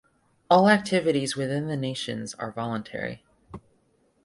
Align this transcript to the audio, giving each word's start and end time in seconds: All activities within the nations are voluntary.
All 0.49 0.67
activities 0.67 1.35
within 1.35 1.67
the 1.67 1.77
nations 1.77 2.33
are 2.33 2.51
voluntary. 2.51 3.23